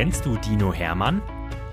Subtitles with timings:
[0.00, 1.20] Kennst du Dino Hermann?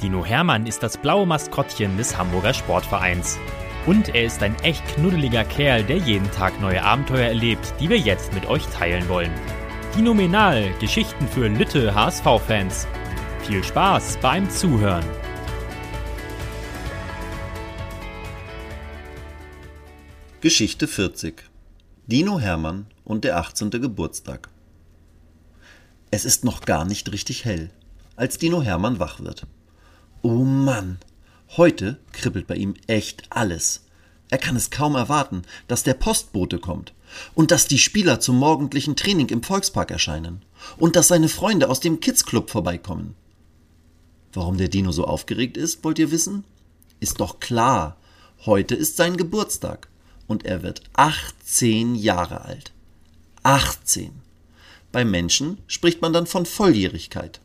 [0.01, 3.39] Dino Hermann ist das blaue Maskottchen des Hamburger Sportvereins.
[3.85, 7.97] Und er ist ein echt knuddeliger Kerl, der jeden Tag neue Abenteuer erlebt, die wir
[7.97, 9.31] jetzt mit euch teilen wollen.
[9.95, 12.85] Dinomenal, Geschichten für Lütte HSV-Fans.
[13.43, 15.05] Viel Spaß beim Zuhören.
[20.41, 21.43] Geschichte 40
[22.07, 23.69] Dino Hermann und der 18.
[23.69, 24.49] Geburtstag
[26.11, 27.71] Es ist noch gar nicht richtig hell,
[28.17, 29.47] als Dino Hermann wach wird.
[30.23, 30.97] Oh Mann,
[31.55, 33.85] heute kribbelt bei ihm echt alles.
[34.29, 36.93] Er kann es kaum erwarten, dass der Postbote kommt
[37.33, 40.41] und dass die Spieler zum morgendlichen Training im Volkspark erscheinen
[40.77, 43.15] und dass seine Freunde aus dem Kids Club vorbeikommen.
[44.33, 46.43] Warum der Dino so aufgeregt ist, wollt ihr wissen?
[46.99, 47.95] Ist doch klar,
[48.45, 49.87] heute ist sein Geburtstag
[50.27, 52.73] und er wird 18 Jahre alt.
[53.43, 54.11] 18.
[54.91, 57.39] Bei Menschen spricht man dann von Volljährigkeit.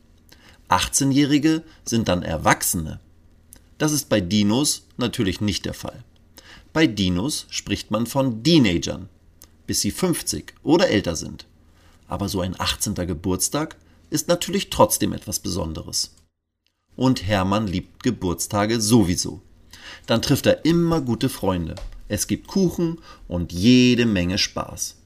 [0.77, 2.99] 18-Jährige sind dann Erwachsene.
[3.77, 6.03] Das ist bei Dinos natürlich nicht der Fall.
[6.71, 9.09] Bei Dinos spricht man von Teenagern,
[9.67, 11.45] bis sie 50 oder älter sind.
[12.07, 12.95] Aber so ein 18.
[12.95, 13.75] Geburtstag
[14.09, 16.15] ist natürlich trotzdem etwas Besonderes.
[16.95, 19.41] Und Hermann liebt Geburtstage sowieso.
[20.05, 21.75] Dann trifft er immer gute Freunde
[22.13, 24.97] es gibt Kuchen und jede Menge Spaß.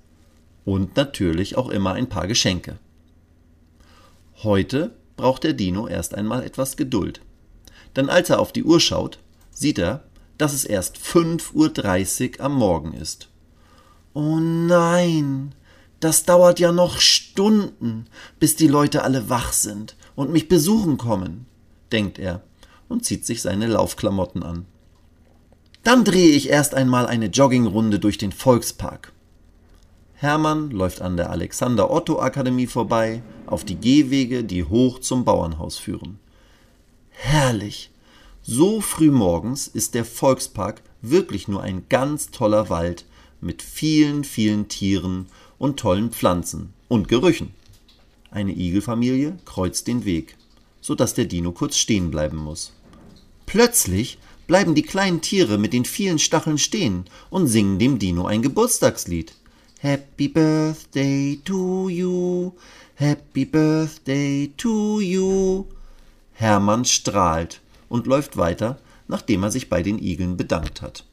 [0.66, 2.80] Und natürlich auch immer ein paar Geschenke.
[4.44, 7.22] Heute braucht der Dino erst einmal etwas Geduld.
[7.96, 9.20] Denn als er auf die Uhr schaut,
[9.52, 10.04] sieht er,
[10.38, 13.28] dass es erst 5.30 Uhr am Morgen ist.
[14.14, 15.54] Oh nein,
[16.00, 18.06] das dauert ja noch Stunden,
[18.40, 21.48] bis die Leute alle wach sind und mich besuchen kommen,
[21.92, 22.44] denkt er
[22.88, 24.66] und zieht sich seine Laufklamotten an.
[25.84, 29.14] Dann drehe ich erst einmal eine Joggingrunde durch den Volkspark.
[30.20, 35.78] Hermann läuft an der Alexander Otto Akademie vorbei, auf die Gehwege, die hoch zum Bauernhaus
[35.78, 36.18] führen.
[37.12, 37.92] Herrlich!
[38.42, 43.05] So früh morgens ist der Volkspark wirklich nur ein ganz toller Wald
[43.42, 45.28] mit vielen, vielen Tieren
[45.60, 47.54] und tollen Pflanzen und Gerüchen.
[48.32, 50.36] Eine Igelfamilie kreuzt den Weg,
[50.82, 52.73] so dass der Dino kurz stehen bleiben muss.
[53.45, 54.17] Plötzlich
[54.48, 59.36] bleiben die kleinen Tiere mit den vielen Stacheln stehen und singen dem Dino ein Geburtstagslied.
[59.87, 62.52] Happy Birthday to you,
[62.95, 65.65] Happy Birthday to you.
[66.33, 71.05] Hermann strahlt und läuft weiter, nachdem er sich bei den Igeln bedankt hat.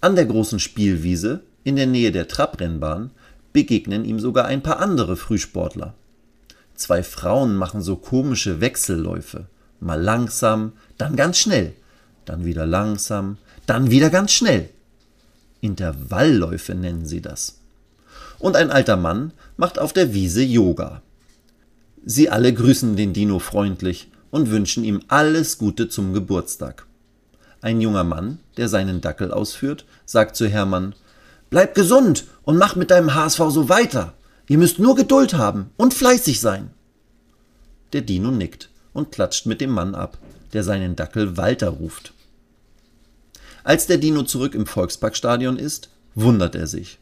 [0.00, 3.10] An der großen Spielwiese, in der Nähe der Trabrennbahn,
[3.52, 5.92] begegnen ihm sogar ein paar andere Frühsportler.
[6.74, 9.46] Zwei Frauen machen so komische Wechselläufe,
[9.78, 11.74] mal langsam, dann ganz schnell
[12.24, 14.70] dann wieder langsam, dann wieder ganz schnell.
[15.60, 17.59] Intervallläufe nennen sie das.
[18.40, 21.02] Und ein alter Mann macht auf der Wiese Yoga.
[22.04, 26.86] Sie alle grüßen den Dino freundlich und wünschen ihm alles Gute zum Geburtstag.
[27.60, 30.94] Ein junger Mann, der seinen Dackel ausführt, sagt zu Hermann
[31.50, 34.14] Bleib gesund und mach mit deinem HSV so weiter.
[34.48, 36.70] Ihr müsst nur Geduld haben und fleißig sein.
[37.92, 40.18] Der Dino nickt und klatscht mit dem Mann ab
[40.52, 42.12] der seinen Dackel Walter ruft.
[43.62, 46.98] Als der Dino zurück im Volksparkstadion ist, wundert er sich.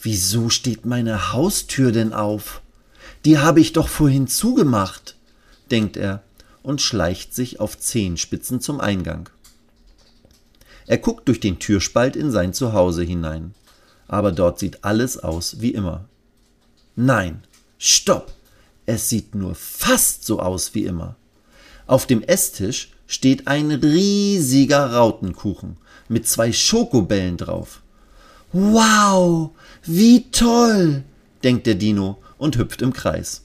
[0.00, 2.62] Wieso steht meine Haustür denn auf?
[3.24, 5.16] Die habe ich doch vorhin zugemacht,
[5.70, 6.22] denkt er
[6.62, 9.28] und schleicht sich auf Zehenspitzen zum Eingang.
[10.86, 13.54] Er guckt durch den Türspalt in sein Zuhause hinein,
[14.06, 16.08] aber dort sieht alles aus wie immer.
[16.96, 17.42] Nein,
[17.78, 18.32] stopp!
[18.86, 21.16] Es sieht nur fast so aus wie immer.
[21.86, 25.76] Auf dem Esstisch steht ein riesiger Rautenkuchen
[26.08, 27.82] mit zwei Schokobällen drauf.
[28.52, 29.50] Wow,
[29.84, 31.04] wie toll,
[31.44, 33.44] denkt der Dino und hüpft im Kreis.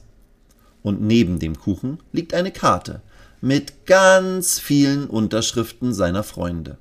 [0.82, 3.02] Und neben dem Kuchen liegt eine Karte
[3.42, 6.78] mit ganz vielen Unterschriften seiner Freunde.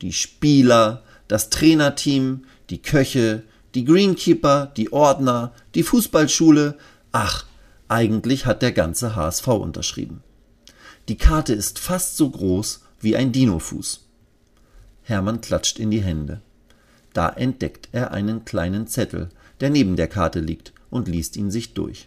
[0.00, 3.42] Die Spieler, das Trainerteam, die Köche,
[3.74, 6.78] die Greenkeeper, die Ordner, die Fußballschule.
[7.12, 7.44] Ach,
[7.88, 10.22] eigentlich hat der ganze HSV unterschrieben.
[11.08, 14.06] Die Karte ist fast so groß wie ein Dinofuß.
[15.02, 16.40] Hermann klatscht in die Hände.
[17.18, 21.74] Da entdeckt er einen kleinen Zettel, der neben der Karte liegt, und liest ihn sich
[21.74, 22.06] durch.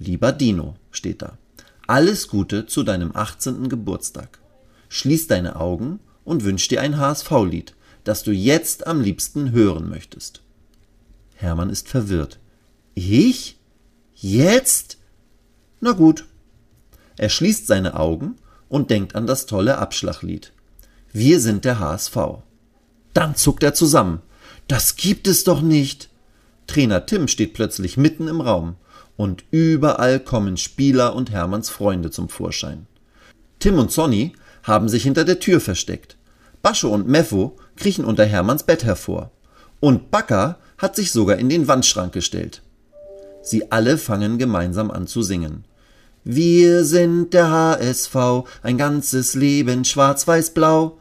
[0.00, 1.38] Lieber Dino, steht da,
[1.86, 3.68] alles Gute zu deinem 18.
[3.68, 4.40] Geburtstag.
[4.88, 10.42] Schließ deine Augen und wünsch dir ein HSV-Lied, das du jetzt am liebsten hören möchtest.
[11.36, 12.40] Hermann ist verwirrt.
[12.94, 13.56] Ich?
[14.16, 14.98] Jetzt?
[15.78, 16.26] Na gut,
[17.16, 18.34] er schließt seine Augen
[18.68, 20.52] und denkt an das tolle Abschlaglied.
[21.12, 22.42] Wir sind der HSV.
[23.18, 24.22] Dann zuckt er zusammen.
[24.68, 26.08] Das gibt es doch nicht.
[26.68, 28.76] Trainer Tim steht plötzlich mitten im Raum
[29.16, 32.86] und überall kommen Spieler und Hermanns Freunde zum Vorschein.
[33.58, 36.16] Tim und Sonny haben sich hinter der Tür versteckt.
[36.62, 39.32] Bascho und Meffo kriechen unter Hermanns Bett hervor.
[39.80, 42.62] Und Backer hat sich sogar in den Wandschrank gestellt.
[43.42, 45.64] Sie alle fangen gemeinsam an zu singen.
[46.22, 48.14] Wir sind der HSV,
[48.62, 51.00] ein ganzes Leben schwarz-weiß-blau.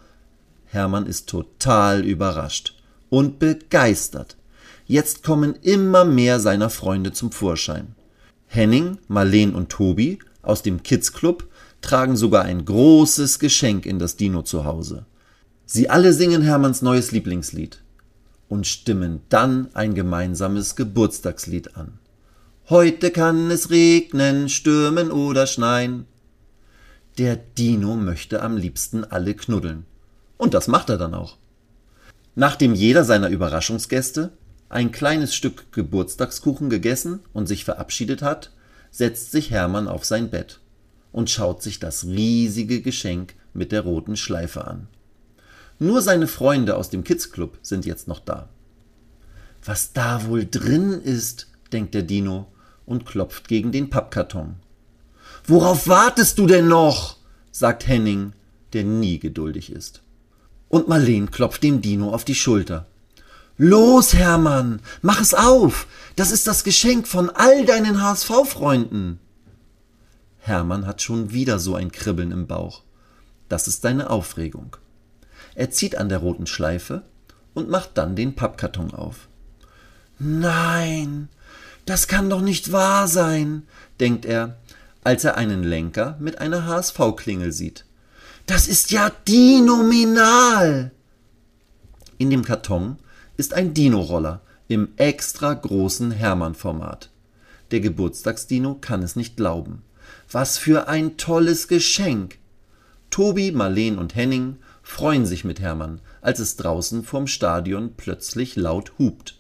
[0.68, 2.76] Hermann ist total überrascht
[3.10, 4.38] und begeistert.
[4.86, 7.96] Jetzt kommen immer mehr seiner Freunde zum Vorschein.
[8.46, 11.50] Henning, Marleen und Tobi aus dem Kids Club
[11.82, 15.06] tragen sogar ein großes Geschenk in das Dino zu Hause.
[15.66, 17.82] Sie alle singen Hermanns neues Lieblingslied
[18.48, 22.00] und stimmen dann ein gemeinsames Geburtstagslied an.
[22.70, 26.06] Heute kann es regnen, stürmen oder schneien.
[27.18, 29.86] Der Dino möchte am liebsten alle knuddeln.
[30.38, 31.38] Und das macht er dann auch.
[32.36, 34.32] Nachdem jeder seiner Überraschungsgäste
[34.70, 38.52] ein kleines Stück Geburtstagskuchen gegessen und sich verabschiedet hat,
[38.92, 40.60] setzt sich Hermann auf sein Bett
[41.12, 44.88] und schaut sich das riesige Geschenk mit der roten Schleife an.
[45.80, 48.50] Nur seine Freunde aus dem Kids Club sind jetzt noch da.
[49.64, 52.48] Was da wohl drin ist, denkt der Dino
[52.86, 54.56] und klopft gegen den Pappkarton.
[55.46, 57.18] Worauf wartest du denn noch?
[57.52, 58.34] sagt Henning,
[58.74, 60.02] der nie geduldig ist.
[60.70, 62.86] Und Marleen klopft dem Dino auf die Schulter.
[63.58, 65.88] Los, Hermann, mach es auf.
[66.16, 69.20] Das ist das Geschenk von all deinen HSV-Freunden.
[70.40, 72.84] Hermann hat schon wieder so ein Kribbeln im Bauch.
[73.50, 74.78] Das ist seine Aufregung.
[75.56, 77.02] Er zieht an der roten Schleife
[77.56, 79.28] und macht dann den Pappkarton auf.
[80.20, 81.30] Nein,
[81.86, 83.64] das kann doch nicht wahr sein,
[84.00, 84.58] denkt er,
[85.04, 87.86] als er einen Lenker mit einer HSV-Klingel sieht.
[88.48, 90.92] Das ist ja dinominal!
[92.18, 92.96] In dem Karton
[93.36, 97.12] ist ein Dino-Roller im extra großen Hermann-Format.
[97.72, 99.84] Der Geburtstagsdino kann es nicht glauben.
[100.32, 102.38] Was für ein tolles Geschenk!
[103.10, 108.94] Tobi, Marleen und Henning freuen sich mit Hermann, als es draußen vorm Stadion plötzlich laut
[108.98, 109.36] hupt.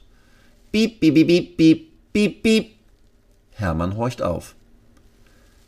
[0.73, 1.87] Piep, piep, piep, piep, piep.
[2.11, 2.75] Piep, piep.
[3.51, 4.55] Hermann horcht auf.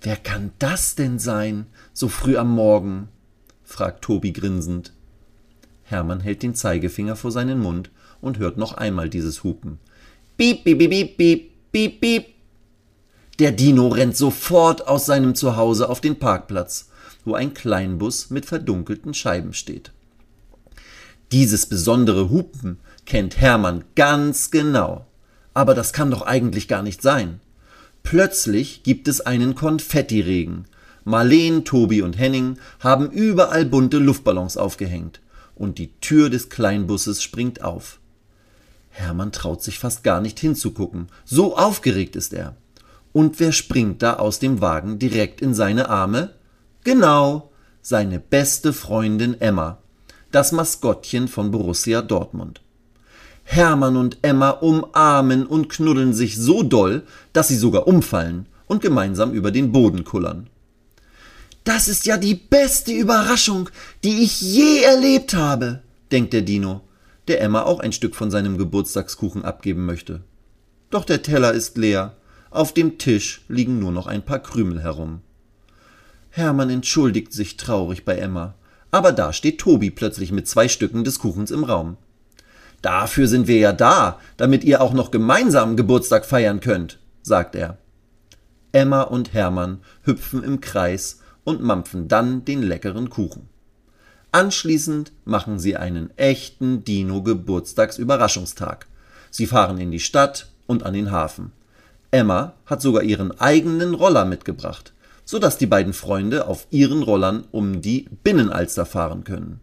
[0.02, 3.08] Wer kann das denn sein, so früh am Morgen?
[3.69, 4.92] Fragt Tobi grinsend.
[5.83, 9.80] Hermann hält den Zeigefinger vor seinen Mund und hört noch einmal dieses Hupen.
[10.38, 12.25] Piep, piep, piep, piep, piep, piep.
[13.38, 16.89] Der Dino rennt sofort aus seinem Zuhause auf den Parkplatz,
[17.24, 19.92] wo ein Kleinbus mit verdunkelten Scheiben steht.
[21.31, 25.06] Dieses besondere Hupen kennt Hermann ganz genau.
[25.54, 27.39] Aber das kann doch eigentlich gar nicht sein.
[28.01, 30.66] Plötzlich gibt es einen Konfettiregen.
[31.04, 35.22] Marleen, Tobi und Henning haben überall bunte Luftballons aufgehängt.
[35.56, 38.00] Und die Tür des Kleinbusses springt auf.
[38.90, 41.07] Hermann traut sich fast gar nicht hinzugucken.
[41.25, 42.56] So aufgeregt ist er.
[43.12, 46.36] Und wer springt da aus dem Wagen direkt in seine Arme?
[46.84, 49.80] Genau, seine beste Freundin Emma,
[50.31, 52.62] das Maskottchen von Borussia Dortmund.
[53.44, 57.04] Hermann und Emma umarmen und knuddeln sich so doll,
[57.34, 60.48] dass sie sogar umfallen und gemeinsam über den Boden kullern.
[61.69, 63.69] Das ist ja die beste Überraschung,
[64.04, 66.81] die ich je erlebt habe, denkt der Dino,
[67.27, 70.21] der Emma auch ein Stück von seinem Geburtstagskuchen abgeben möchte.
[70.89, 72.18] Doch der Teller ist leer,
[72.50, 75.21] auf dem Tisch liegen nur noch ein paar Krümel herum.
[76.31, 78.56] Hermann entschuldigt sich traurig bei Emma,
[78.90, 81.97] aber da steht Tobi plötzlich mit zwei Stücken des Kuchens im Raum.
[82.81, 87.78] Dafür sind wir ja da, damit ihr auch noch gemeinsam Geburtstag feiern könnt, sagt er.
[88.71, 91.19] Emma und Hermann hüpfen im Kreis
[91.50, 93.50] und mampfen dann den leckeren Kuchen.
[94.32, 98.86] Anschließend machen sie einen echten Dino-Geburtstagsüberraschungstag.
[99.32, 101.52] Sie fahren in die Stadt und an den Hafen.
[102.12, 104.94] Emma hat sogar ihren eigenen Roller mitgebracht,
[105.26, 109.60] so dass die beiden Freunde auf ihren Rollern um die Binnenalster fahren können.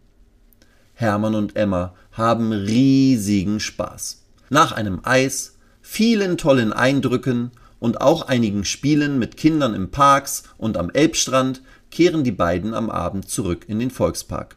[0.93, 4.23] Hermann und Emma haben riesigen Spaß.
[4.49, 10.77] Nach einem Eis, vielen tollen Eindrücken und auch einigen Spielen mit Kindern im Parks und
[10.77, 14.55] am Elbstrand kehren die beiden am Abend zurück in den Volkspark.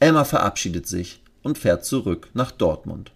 [0.00, 3.12] Emma verabschiedet sich und fährt zurück nach Dortmund.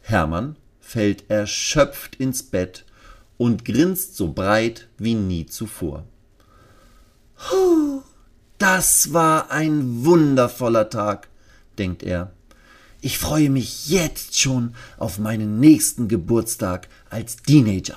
[0.00, 2.84] Hermann fällt erschöpft ins Bett
[3.36, 6.04] und grinst so breit wie nie zuvor.
[8.58, 11.28] Das war ein wundervoller Tag,
[11.78, 12.32] denkt er.
[13.00, 17.96] Ich freue mich jetzt schon auf meinen nächsten Geburtstag als Teenager.